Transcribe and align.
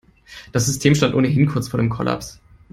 Das 0.51 0.65
System 0.65 0.95
stand 0.95 1.13
ohnehin 1.13 1.45
kurz 1.45 1.67
vor 1.69 1.77
dem 1.79 1.89
Kollaps. 1.89 2.39